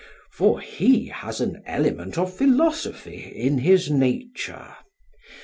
[0.31, 4.75] For he has an element of philosophy in his nature.